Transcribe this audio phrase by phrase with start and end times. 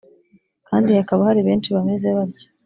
[0.67, 2.45] kandi hakaba hari benshi bameze batyo